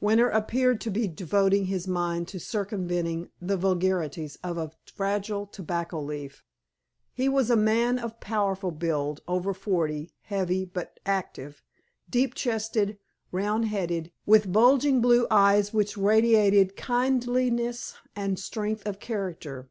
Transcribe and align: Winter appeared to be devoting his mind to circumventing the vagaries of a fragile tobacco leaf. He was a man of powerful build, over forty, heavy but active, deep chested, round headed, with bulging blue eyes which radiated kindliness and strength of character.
Winter 0.00 0.28
appeared 0.28 0.80
to 0.80 0.90
be 0.90 1.06
devoting 1.06 1.66
his 1.66 1.86
mind 1.86 2.26
to 2.26 2.40
circumventing 2.40 3.30
the 3.40 3.56
vagaries 3.56 4.36
of 4.42 4.58
a 4.58 4.72
fragile 4.92 5.46
tobacco 5.46 6.02
leaf. 6.02 6.42
He 7.12 7.28
was 7.28 7.48
a 7.48 7.54
man 7.54 7.96
of 7.96 8.18
powerful 8.18 8.72
build, 8.72 9.20
over 9.28 9.54
forty, 9.54 10.10
heavy 10.22 10.64
but 10.64 10.98
active, 11.06 11.62
deep 12.10 12.34
chested, 12.34 12.98
round 13.30 13.66
headed, 13.66 14.10
with 14.26 14.52
bulging 14.52 15.00
blue 15.00 15.28
eyes 15.30 15.72
which 15.72 15.96
radiated 15.96 16.74
kindliness 16.74 17.94
and 18.16 18.36
strength 18.36 18.84
of 18.84 18.98
character. 18.98 19.70